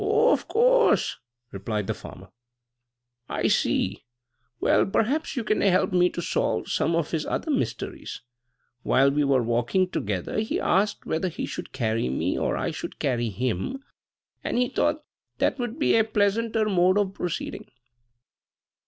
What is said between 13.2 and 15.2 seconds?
him, as he thought